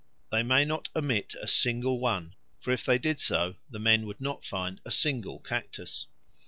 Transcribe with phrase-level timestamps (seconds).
[0.31, 4.19] They may not omit a single one, for if they did so the men would
[4.19, 6.07] not find a single cactus.